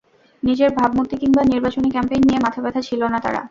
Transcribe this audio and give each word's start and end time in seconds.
নিজের 0.43 0.69
ভাবমূর্তি 0.77 1.15
কিংবা 1.17 1.41
নির্বাচনী 1.43 1.89
ক্যাম্পেইন 1.91 2.23
নিয়ে 2.27 2.43
মাথাব্যথা 2.45 2.81
ছিল 2.81 3.01
না 3.13 3.19
তাড়া। 3.19 3.41